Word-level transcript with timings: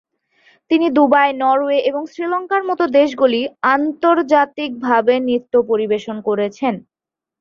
তিনি 0.71 0.87
Dubai, 0.97 1.29
Norway 1.41 1.79
এবং 1.89 2.01
শ্রীলংকার 2.11 2.63
মতো 2.69 2.83
দেশগুলিতে 2.97 3.51
আন্তর্জাতিকভাবে 3.73 5.13
নৃত্য 5.27 5.53
পরিবেশন 5.69 6.17
করেছেন। 6.27 6.73